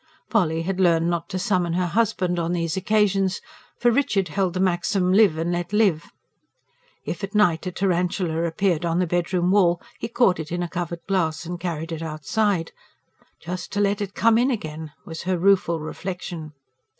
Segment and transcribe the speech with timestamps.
[0.31, 3.39] Polly had learnt not to summon her husband on these occasions;
[3.77, 6.11] for Richard held to the maxim: "Live and let live."
[7.05, 10.67] If at night a tarantula appeared on the bedroom wall, he caught it in a
[10.67, 12.71] covered glass and carried it outside:
[13.39, 16.53] "Just to come in again," was her rueful reflection.